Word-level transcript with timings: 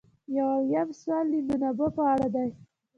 یو 0.35 0.47
اویایم 0.57 0.89
سوال 0.99 1.25
د 1.31 1.35
منابعو 1.47 1.95
په 1.97 2.03
اړه 2.13 2.27
دی. 2.35 2.49